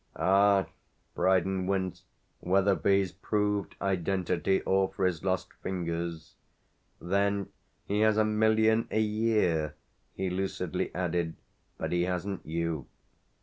"Ah!" 0.15 0.65
Brydon 1.13 1.67
winced 1.67 2.05
whether 2.39 2.75
for 2.75 2.89
his 2.89 3.11
proved 3.11 3.75
identity 3.79 4.61
or 4.61 4.87
for 4.91 5.05
his 5.05 5.23
lost 5.23 5.53
fingers. 5.61 6.33
Then, 6.99 7.49
"He 7.85 7.99
has 7.99 8.17
a 8.17 8.25
million 8.25 8.87
a 8.89 8.99
year," 8.99 9.75
he 10.15 10.31
lucidly 10.31 10.89
added. 10.95 11.35
"But 11.77 11.91
he 11.91 12.05
hasn't 12.05 12.43
you." 12.43 12.87